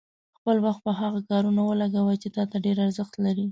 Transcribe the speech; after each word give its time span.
خپل 0.37 0.57
وخت 0.65 0.81
په 0.87 0.91
هغه 1.01 1.19
کارونو 1.29 1.61
ولګوئ 1.65 2.17
چې 2.23 2.29
تا 2.35 2.43
ته 2.51 2.57
ډېر 2.65 2.77
ارزښت 2.85 3.13
لري. 3.25 3.47